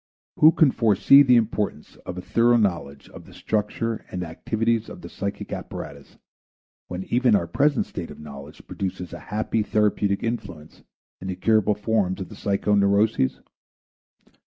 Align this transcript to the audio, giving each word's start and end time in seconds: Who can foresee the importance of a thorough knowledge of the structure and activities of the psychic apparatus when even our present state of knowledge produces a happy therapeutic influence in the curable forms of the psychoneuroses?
Who 0.37 0.51
can 0.51 0.71
foresee 0.71 1.21
the 1.21 1.35
importance 1.35 1.95
of 2.07 2.17
a 2.17 2.21
thorough 2.23 2.57
knowledge 2.57 3.07
of 3.09 3.25
the 3.27 3.35
structure 3.35 4.03
and 4.09 4.23
activities 4.23 4.89
of 4.89 5.01
the 5.01 5.09
psychic 5.09 5.53
apparatus 5.53 6.17
when 6.87 7.03
even 7.03 7.35
our 7.35 7.45
present 7.45 7.85
state 7.85 8.09
of 8.09 8.19
knowledge 8.19 8.65
produces 8.65 9.13
a 9.13 9.19
happy 9.29 9.61
therapeutic 9.61 10.23
influence 10.23 10.81
in 11.19 11.27
the 11.27 11.35
curable 11.35 11.75
forms 11.75 12.19
of 12.19 12.29
the 12.29 12.35
psychoneuroses? 12.35 13.43